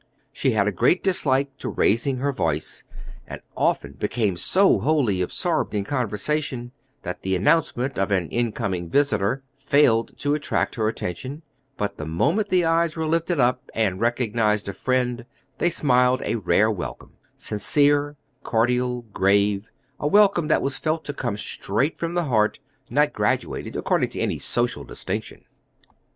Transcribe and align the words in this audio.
She 0.33 0.53
had 0.53 0.67
a 0.67 0.71
great 0.71 1.03
dislike 1.03 1.55
to 1.59 1.69
raising 1.69 2.17
her 2.17 2.31
voice, 2.33 2.83
and 3.27 3.39
often 3.55 3.91
became 3.99 4.35
so 4.35 4.79
wholly 4.79 5.21
absorbed 5.21 5.75
in 5.75 5.83
conversation 5.83 6.71
that 7.03 7.21
the 7.21 7.35
announcement 7.35 7.99
of 7.99 8.09
an 8.09 8.27
in 8.29 8.51
coming 8.51 8.89
visitor 8.89 9.43
failed 9.55 10.17
to 10.17 10.33
attract 10.33 10.73
her 10.73 10.87
attention; 10.87 11.43
but 11.77 11.97
the 11.97 12.07
moment 12.07 12.49
the 12.49 12.65
eyes 12.65 12.95
were 12.95 13.05
lifted 13.05 13.39
up, 13.39 13.69
and 13.75 14.01
recognized 14.01 14.67
a 14.67 14.73
friend, 14.73 15.23
they 15.59 15.69
smiled 15.69 16.23
a 16.25 16.33
rare 16.33 16.71
welcome 16.71 17.11
sincere, 17.35 18.15
cordial, 18.41 19.03
grave 19.13 19.67
a 19.99 20.07
welcome 20.07 20.47
that 20.47 20.63
was 20.63 20.77
felt 20.79 21.05
to 21.05 21.13
come 21.13 21.37
straight 21.37 21.99
from 21.99 22.15
the 22.15 22.23
heart, 22.23 22.57
not 22.89 23.13
graduated 23.13 23.75
according 23.75 24.09
to 24.09 24.19
any 24.19 24.39
social 24.39 24.83
distinction." 24.83 25.45